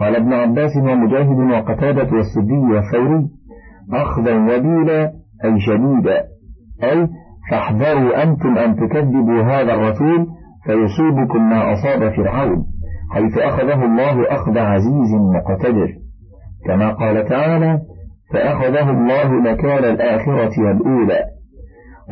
[0.00, 3.28] قال ابن عباس ومجاهد وقتادة والسدي والثوري
[3.92, 5.12] أخذا وبيلا
[5.44, 6.24] أي شديدا.
[6.82, 7.08] أي
[7.50, 10.26] فاحذروا أنتم أن تكذبوا هذا الرسول
[10.64, 12.66] فيصيبكم ما أصاب فرعون.
[13.10, 15.88] حيث أخذه الله أخذ عزيز مقتدر.
[16.66, 17.80] كما قال تعالى
[18.32, 21.24] فأخذه الله نكال الآخرة والأولى.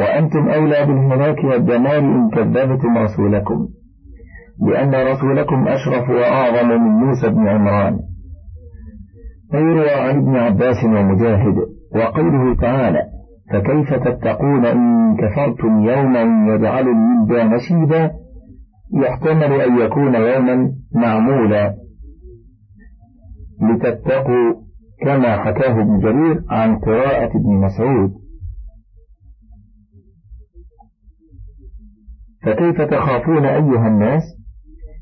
[0.01, 3.69] وأنتم أولى بالهلاك والدمار إن كذبتم رسولكم
[4.69, 7.99] لأن رسولكم أشرف وأعظم من موسى بن عمران.
[9.51, 11.55] فيروى عن ابن عباس ومجاهد
[11.97, 13.03] وقوله تعالى
[13.51, 18.11] فكيف تتقون إن كفرتم يوما يجعل الولدان شيبا
[18.95, 21.75] يحتمل أن يكون يوما معمولا
[23.61, 24.55] لتتقوا
[25.01, 28.13] كما حكاه ابن جرير عن قراءة ابن مسعود.
[32.43, 34.23] فكيف تخافون أيها الناس؟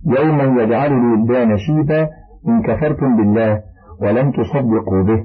[0.06, 2.08] يوما يجعل الولدان شيبا
[2.48, 3.62] إن كفرتم بالله
[4.00, 5.24] ولم تصدقوا به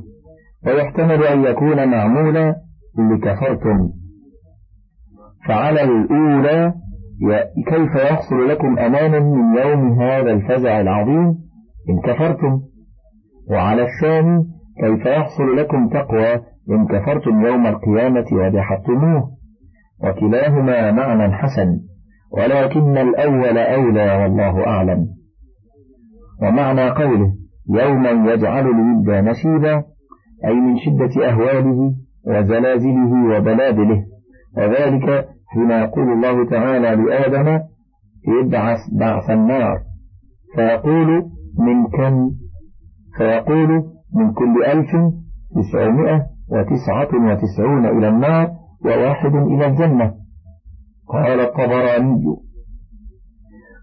[0.66, 2.56] ويحتمل أن يكون معمولا
[2.98, 3.90] لكفرتم.
[5.48, 6.74] فعلى الأولى
[7.68, 11.28] كيف يحصل لكم أمان من يوم هذا الفزع العظيم؟
[11.90, 12.62] إن كفرتم.
[13.52, 14.44] وعلى الثاني
[14.82, 16.34] كيف يحصل لكم تقوى؟
[16.70, 19.32] إن كفرتم يوم القيامة وجحدتموه.
[20.04, 21.80] وكلاهما معنى حسن.
[22.32, 25.08] ولكن الأول أولى والله أعلم.
[26.42, 27.34] ومعنى قوله
[27.70, 29.84] يوما يجعل الود نشيبا
[30.46, 31.94] أي من شدة أهواله
[32.28, 34.04] وزلازله وبلادله
[34.58, 37.60] وذلك حين يقول الله تعالى لآدم
[38.44, 39.80] ابعث بعث النار.
[40.56, 41.26] فيقول
[41.60, 42.32] من كم؟
[43.18, 43.84] فيقول
[44.16, 44.90] من كل ألف
[45.56, 48.52] تسعمائة وتسعة وتسعون إلى النار
[48.86, 50.14] وواحد إلى الجنة.
[51.08, 52.24] قال الطبراني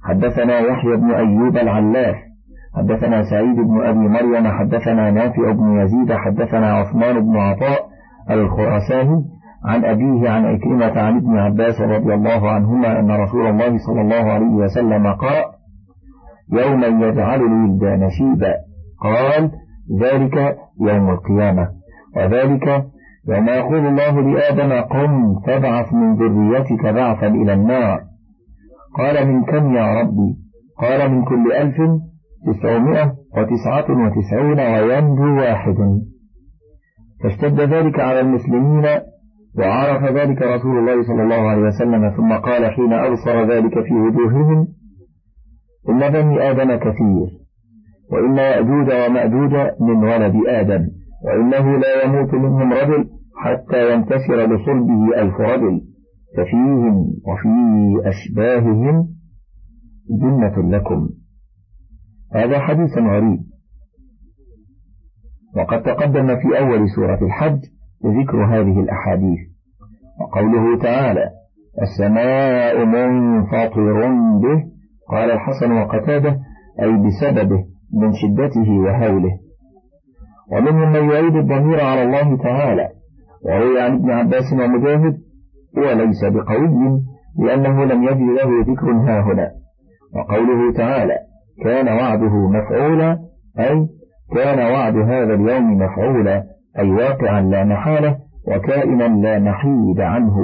[0.04, 2.16] حدثنا يحيى بن أيوب العلاف
[2.76, 7.86] حدثنا سعيد بن أبي مريم حدثنا نافع بن يزيد حدثنا عثمان بن عطاء
[8.30, 9.24] الخراساني
[9.64, 14.32] عن أبيه عن أكرمة عن ابن عباس رضي الله عنهما أن رسول الله صلى الله
[14.32, 15.44] عليه وسلم قال
[16.52, 18.54] يوما يجعل الولدان شيبا
[19.00, 19.50] قال
[20.00, 21.68] ذلك يوم القيامة
[22.16, 22.84] وذلك
[23.28, 28.00] يوم يقول الله لآدم قم فابعث من ذريتك بعثا إلى النار
[28.98, 30.36] قال من كم يا ربي؟
[30.80, 31.76] قال من كل ألف
[32.46, 35.76] تسعمائة وتسعة وتسعون وينجو واحد
[37.22, 38.84] فاشتد ذلك على المسلمين
[39.58, 44.68] وعرف ذلك رسول الله صلى الله عليه وسلم ثم قال حين أبصر ذلك في وجوههم
[45.88, 47.44] إن بني آدم كثير
[48.12, 50.88] وإن يأجوج ومأجوج من ولد آدم
[51.24, 55.80] وإنه لا يموت منهم رجل حتى ينتشر لصلبه ألف رجل
[56.36, 59.08] ففيهم وفي أشباههم
[60.20, 61.08] جنة لكم.
[62.32, 63.40] هذا حديث غريب.
[65.56, 67.60] وقد تقدم في أول سورة الحج
[68.06, 69.38] ذكر هذه الأحاديث.
[70.20, 71.30] وقوله تعالى
[71.82, 74.08] السماء منفطر
[74.42, 74.64] به.
[75.10, 76.38] قال الحسن وقتاده
[76.82, 79.38] أي بسببه من شدته وهوله.
[80.52, 82.88] ومنهم من يعيد الضمير على الله تعالى.
[83.46, 85.16] وروي عن ابن عباس ومجاهد
[85.76, 87.02] وليس بقوي
[87.38, 89.50] لأنه لم يجد له ذكر ها هنا.
[90.16, 91.14] وقوله تعالى
[91.64, 93.18] كان وعده مفعولا
[93.58, 93.88] أي
[94.34, 96.53] كان وعد هذا اليوم مفعولا.
[96.78, 98.16] أي واقعا لا محالة
[98.48, 100.36] وكائنا لا محيد عنه.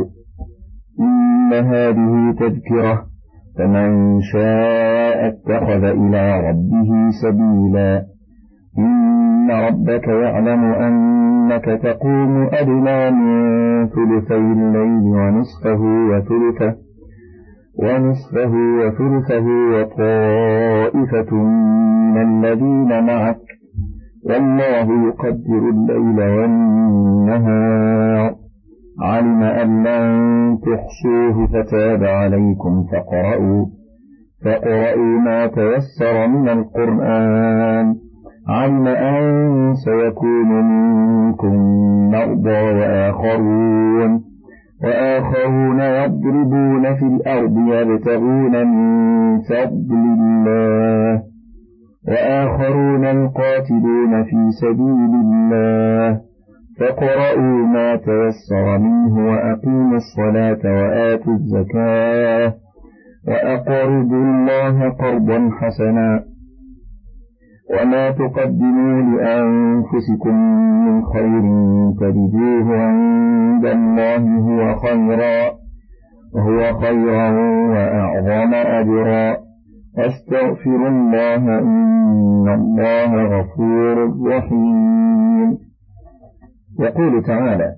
[1.01, 3.07] إن هذه تذكرة
[3.59, 8.07] فمن شاء اتخذ إلى ربه سبيلا.
[8.79, 16.77] إن ربك يعلم أنك تقوم أدنى من ثلثي الليل ونصفه وثلثه
[17.83, 23.50] ونصفه وثلثه وطائفة من الذين معك
[24.25, 28.35] والله يقدر الليل والنهار.
[29.03, 33.67] علم أن لن تحصوه فتاب عليكم فقرأوا
[34.45, 37.95] فقرأوا ما تيسر من القرآن.
[38.49, 41.55] علم أن سيكون منكم
[42.11, 44.21] مرضى وآخرون.
[44.85, 51.30] وآخرون يضربون في الأرض يبتغون من فضل الله.
[52.09, 56.21] وآخرون يقاتلون في سبيل الله.
[56.81, 62.55] فقرأوا ما تيسر منه وأقيموا الصلاة وآتوا الزكاة.
[63.29, 66.25] وأقرضوا الله قرضا حسنا.
[67.71, 70.35] وما تقدموا لأنفسكم
[70.87, 71.43] من خير
[72.01, 75.53] تجدوه عند الله هو خيرا.
[76.35, 77.31] وهو خيرا
[77.71, 79.50] وأعظم أجرا.
[79.99, 85.59] أستغفر الله إن الله غفور رحيم.
[86.81, 87.75] يقول تعالى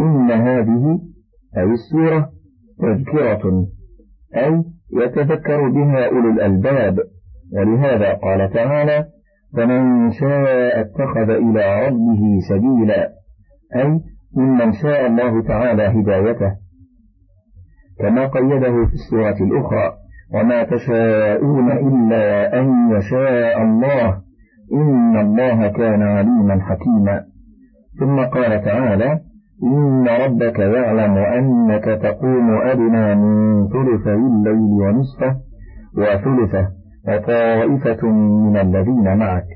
[0.00, 1.00] إن هذه
[1.56, 2.30] أي السورة
[2.78, 3.66] تذكرة
[4.36, 6.98] أي يتذكر بها أولو الألباب.
[7.52, 9.06] ولهذا قال تعالى
[9.56, 13.12] فمن شاء اتخذ إلى ربه سبيلا.
[13.76, 14.00] أي
[14.36, 16.56] ممن شاء الله تعالى هدايته.
[17.98, 20.00] كما قيده في السورة الأخرى
[20.34, 24.18] وما تشاءون إلا أن يشاء الله.
[24.72, 27.24] إن الله كان عليما حكيما.
[28.00, 29.20] ثم قال تعالى
[29.62, 35.36] إن ربك يعلم أنك تقوم أدنى من ثلثي الليل ونصفه
[35.98, 36.68] وثلثه
[37.08, 39.46] وطائفة من الذين معك.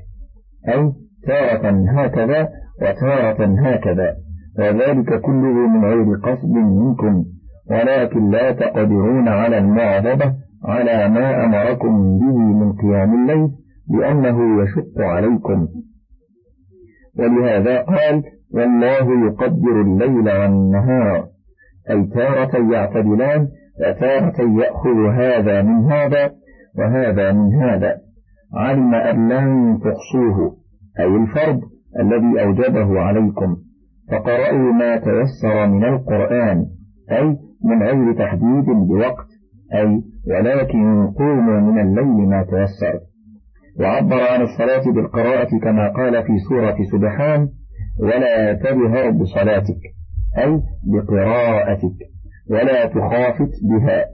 [0.69, 0.91] أي
[1.27, 2.49] تارة هكذا
[2.81, 4.15] وتارة هكذا.
[4.59, 7.23] وذلك كله من غير قصد منكم.
[7.71, 10.33] ولكن لا تقدرون على المعضبة
[10.67, 13.49] على ما أمركم به من قيام الليل
[13.89, 15.67] لأنه يشق عليكم.
[17.19, 21.27] ولهذا قال والله يقدر الليل والنهار.
[21.89, 23.47] أي تارة يعتدلان
[23.79, 26.31] وتارة يأخذ هذا من هذا
[26.77, 27.97] وهذا من هذا.
[28.53, 30.57] علم أن لن تحصوه
[30.99, 31.61] أي الفرض
[31.99, 33.57] الذي أوجبه عليكم.
[34.11, 36.65] فقرأوا ما تيسر من القرآن
[37.11, 39.24] أي من غير تحديد بوقت.
[39.73, 42.99] أي ولكن قوموا من الليل ما تيسر.
[43.79, 47.49] وعبر عن الصلاة بالقراءة كما قال في سورة سبحان
[47.99, 49.81] ولا تجهر بصلاتك
[50.37, 51.97] أي بقراءتك
[52.49, 54.05] ولا تخافت بها.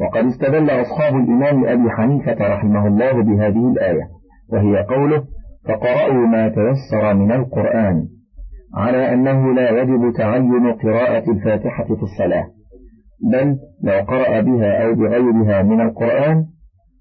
[0.00, 4.08] وقد استدل أصحاب الإمام أبي حنيفة رحمه الله بهذه الآية
[4.52, 5.24] وهي قوله
[5.68, 8.08] فقرأوا ما تيسر من القرآن
[8.74, 12.55] على أنه لا يجب تعين قراءة الفاتحة في الصلاة.
[13.20, 16.46] بل لو قرأ بها أو بغيرها من القرآن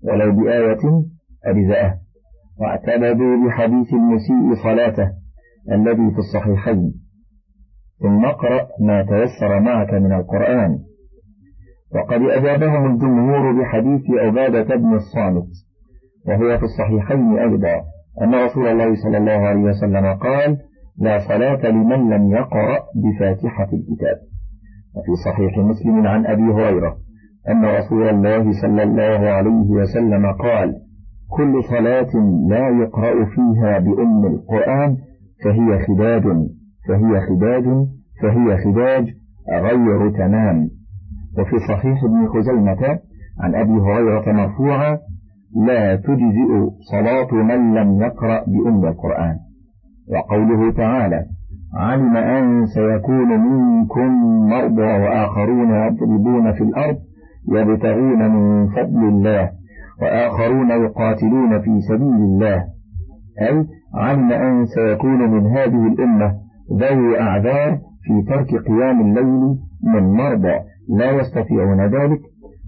[0.03, 1.03] ولو بآية
[1.45, 1.97] أجزأه.
[2.59, 5.11] واعتمدوا بحديث المسيء صلاته
[5.71, 6.93] الذي في الصحيحين.
[7.99, 10.79] ثم اقرأ ما تيسر معك من القرآن.
[11.95, 15.47] وقد أجابهم الجمهور بحديث عبادة بن الصامت
[16.27, 17.81] وهو في الصحيحين أيضا
[18.21, 20.57] أن رسول الله صلى الله عليه وسلم قال
[20.97, 24.17] لا صلاة لمن لم يقرأ بفاتحة الكتاب.
[24.97, 26.97] وفي صحيح مسلم عن أبي هريرة
[27.49, 30.75] أن رسول الله صلى الله عليه وسلم قال
[31.29, 32.11] كل صلاة
[32.49, 34.97] لا يقرأ فيها بأم القرآن
[35.43, 36.23] فهي خداج
[36.87, 37.63] فهي خداج
[38.21, 39.05] فهي خداج
[39.61, 40.69] غير تمام.
[41.39, 42.99] وفي صحيح ابن خزيمة
[43.39, 44.97] عن أبي هريرة مرفوعا
[45.67, 49.35] لا تجزئ صلاة من لم يقرأ بأم القرآن.
[50.11, 51.25] وقوله تعالى
[51.75, 54.09] علم أن سيكون منكم
[54.49, 56.97] مرضى وآخرون يضربون في الأرض
[57.51, 59.49] يبتغون من فضل الله
[60.01, 62.63] وآخرون يقاتلون في سبيل الله.
[63.41, 63.65] أي
[63.95, 66.35] علم أن سيكون من هذه الأمة
[66.79, 69.57] ذوي أعذار في ترك قيام الليل
[69.93, 70.59] من مرضى
[70.89, 72.19] لا يستطيعون ذلك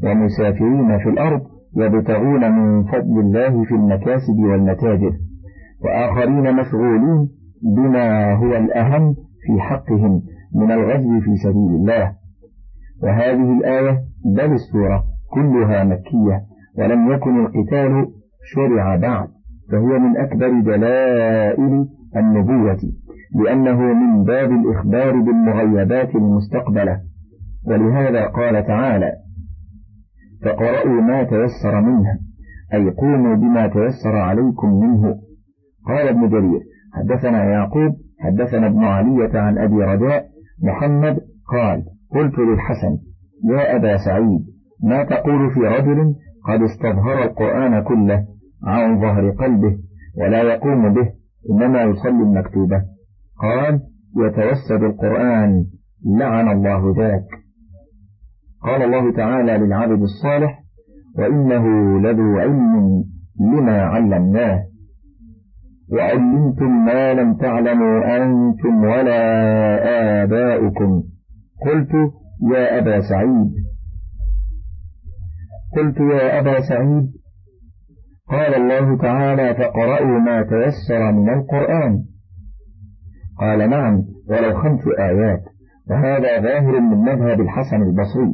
[0.03, 1.41] ومسافرين في الأرض
[1.77, 5.11] يبتغون من فضل الله في المكاسب والمتاجر.
[5.85, 10.21] وآخرين مشغولين بما هو الأهم في حقهم
[10.55, 12.13] من الغزو في سبيل الله.
[13.03, 13.99] وهذه الآية
[14.35, 16.41] بل السورة كلها مكية
[16.77, 18.07] ولم يكن القتال
[18.55, 19.27] شرع بعد
[19.71, 22.79] فهي من أكبر دلائل النبوة
[23.35, 27.01] لأنه من باب الإخبار بالمغيبات المستقبلة.
[27.67, 29.11] ولهذا قال تعالى
[30.45, 32.19] فقرأوا ما تيسر منها
[32.73, 35.19] أي قوموا بما تيسر عليكم منه.
[35.87, 36.61] قال ابن جرير
[36.97, 40.25] حدثنا يعقوب حدثنا ابن علية عن أبي رجاء
[40.63, 41.19] محمد
[41.53, 42.97] قال قلت للحسن
[43.51, 44.45] يا أبا سعيد
[44.83, 46.15] ما تقول في رجل
[46.47, 48.25] قد استظهر القرآن كله
[48.63, 49.77] عن ظهر قلبه
[50.17, 51.11] ولا يقوم به
[51.51, 52.83] إنما يصلي المكتوبة؟
[53.41, 53.81] قال
[54.17, 55.65] يتوسد القرآن
[56.19, 57.27] لعن الله ذاك.
[58.61, 60.63] قال الله تعالى للعبد الصالح
[61.17, 63.03] وإنه لذو علم
[63.39, 64.63] لما علمناه.
[65.91, 71.03] وعلمتم ما لم تعلموا أنتم ولا آباؤكم
[71.65, 71.93] قلت
[72.53, 73.51] يا أبا سعيد
[75.75, 77.11] قلت يا أبا سعيد
[78.29, 82.03] قال الله تعالى فقرأوا ما تيسر من القرآن
[83.39, 85.43] قال نعم ولو خمس آيات
[85.89, 88.33] وهذا ظاهر من مذهب الحسن البصري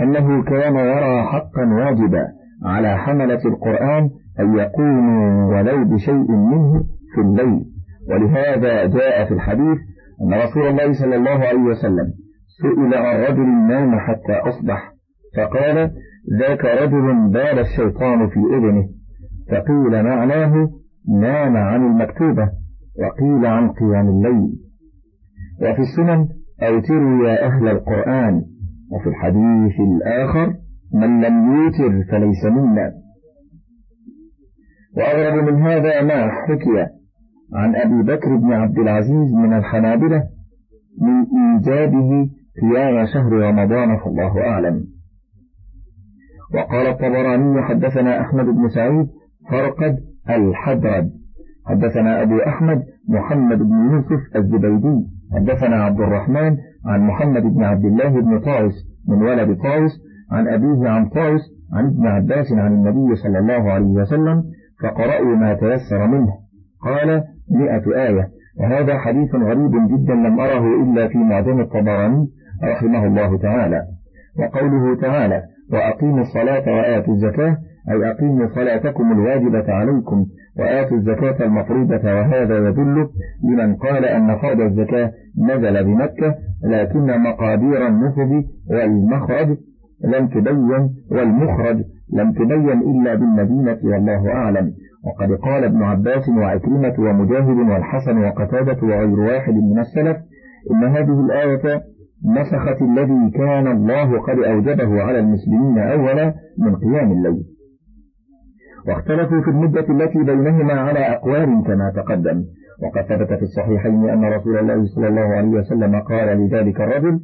[0.00, 2.26] أنه كان يرى حقا واجبا
[2.64, 6.84] على حملة القرآن أن يقوموا ولو بشيء منه
[7.14, 7.64] في الليل
[8.10, 9.78] ولهذا جاء في الحديث
[10.22, 12.12] أن رسول الله صلى الله عليه وسلم
[12.62, 14.94] سئل عن رجل نام حتى أصبح.
[15.36, 15.90] فقال
[16.40, 18.88] ذاك رجل بال الشيطان في أذنه.
[19.50, 20.70] فقيل معناه
[21.20, 22.50] نام عن المكتوبة.
[22.98, 24.52] وقيل عن قيام الليل.
[25.62, 26.28] وفي السنن
[26.62, 28.42] أوتروا يا أهل القرآن.
[28.92, 30.54] وفي الحديث الآخر
[30.94, 32.92] من لم يوتر فليس منا.
[34.96, 37.03] وأغرب من هذا ما حكي
[37.54, 40.22] عن أبي بكر بن عبد العزيز من الحنابلة
[41.00, 42.28] من إيجابه
[42.62, 44.84] قيام شهر رمضان فالله أعلم.
[46.54, 49.06] وقال الطبراني حدثنا أحمد بن سعيد
[49.50, 49.98] فرقد
[50.30, 51.10] الحدرد.
[51.66, 55.06] حدثنا أبو أحمد محمد بن يوسف الزبيدي.
[55.34, 58.74] حدثنا عبد الرحمن عن محمد بن عبد الله بن طاوس
[59.08, 59.90] من ولد طاوس
[60.32, 61.40] عن أبيه عن طاوس
[61.72, 64.44] عن ابن عباس عن النبي صلى الله عليه وسلم
[64.82, 66.32] فقرأوا ما تيسر منه.
[66.82, 68.28] قال مئة آية.
[68.60, 72.26] وهذا حديث غريب جدا لم أره إلا في معجم الطبراني
[72.64, 73.82] رحمه الله تعالى.
[74.38, 75.42] وقوله تعالى
[75.72, 77.56] وأقيموا الصلاة وآتوا الزكاة
[77.90, 80.26] أي أقيموا صلاتكم الواجبة عليكم
[80.58, 83.08] وآتوا الزكاة المفروضة وهذا يدل
[83.44, 86.34] لمن قال أن فرض الزكاة نزل بمكة
[86.64, 89.56] لكن مقادير النصب والمخرج
[90.04, 91.82] لم تبين والمخرج
[92.12, 94.72] لم تبين إلا بالمدينة والله أعلم.
[95.06, 100.16] وقد قال ابن عباس وعكرمة ومجاهد والحسن وقتادة وغير واحد من السلف
[100.70, 101.82] إن هذه الآية
[102.26, 107.44] نسخت الذي كان الله قد أوجبه على المسلمين أولا من قيام الليل.
[108.88, 112.44] واختلفوا في المدة التي بينهما على أقوال كما تقدم.
[112.82, 117.20] وقد ثبت في الصحيحين أن رسول الله صلى الله عليه وسلم قال لذلك الرجل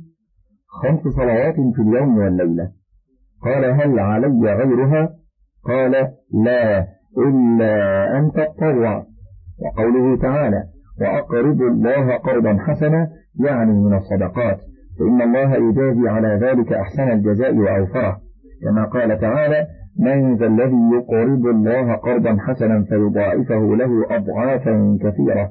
[0.82, 2.70] خمس صلوات في اليوم والليلة.
[3.42, 5.10] قال هل علي غيرها؟
[5.64, 5.92] قال
[6.44, 6.99] لا.
[7.18, 9.04] إلا أن تطوع
[9.62, 10.64] وقوله تعالى
[11.00, 13.08] وأقرضوا الله قرضا حسنا
[13.40, 14.58] يعني من الصدقات.
[14.98, 18.20] فإن الله يجازي على ذلك أحسن الجزاء وأوفره
[18.64, 19.66] كما قال تعالى
[19.98, 25.50] من ذا الذي يقرض الله قرضا حسنا فيضاعفه له أضعافا كثيرة.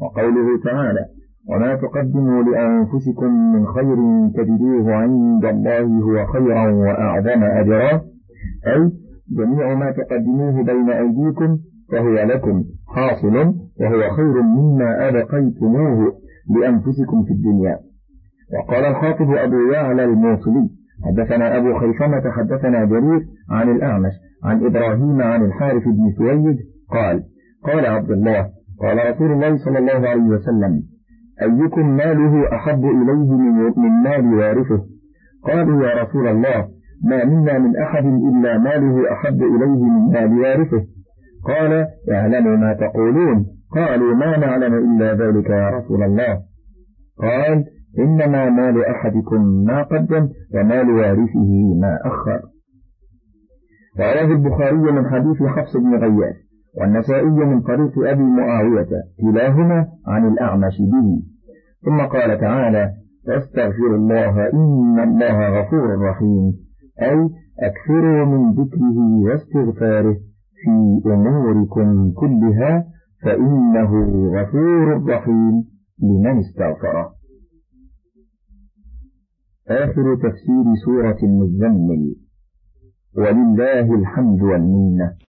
[0.00, 1.06] وقوله تعالى
[1.50, 3.96] وما تقدموا لأنفسكم من خير
[4.34, 8.00] تجدوه عند الله هو خيرا وأعظم أجرا.
[8.66, 8.90] أي
[9.30, 11.58] جميع ما تقدموه بين أيديكم
[11.92, 13.36] فهو لكم حاصل
[13.80, 16.12] وهو خير مما أبقيتموه
[16.56, 17.78] لأنفسكم في الدنيا.
[18.54, 20.68] وقال الخاطب أبو يعلى الموصلي
[21.04, 24.12] حدثنا أبو خيثمة حدثنا جرير عن الأعمش
[24.44, 26.56] عن إبراهيم عن الحارث بن سويد
[26.90, 27.22] قال
[27.64, 28.46] قال عبد الله
[28.80, 30.82] قال رسول الله صلى الله عليه وسلم
[31.42, 33.30] أيكم ماله أحب إليه
[33.76, 34.84] من مال وارثه؟
[35.44, 36.68] قالوا يا رسول الله
[37.04, 40.84] ما منا من أحد إلا ماله أحب إليه من مال وارثه
[41.44, 43.46] قال اعلموا ما تقولون.
[43.74, 46.40] قالوا ما نعلم إلا ذلك يا رسول الله.
[47.18, 47.64] قال
[47.98, 52.40] إنما مال أحدكم ما قدم ومال وارثه ما أخر.
[53.98, 56.36] رواه البخاري من حديث حفص بن غياث
[56.80, 58.88] والنسائي من طريق أبي معاوية
[59.20, 61.22] كلاهما عن الأعمش به.
[61.84, 62.90] ثم قال تعالى
[63.26, 66.63] فاستغفر الله إن الله غفور رحيم.
[67.02, 70.16] أي أكثروا من ذكره واستغفاره
[70.54, 72.86] في أموركم كلها
[73.22, 73.90] فإنه
[74.34, 75.64] غفور رحيم
[76.02, 77.14] لمن استغفره.
[79.68, 82.14] آخر تفسير سورة المزمل.
[83.16, 85.16] ولله الحمد والمنة.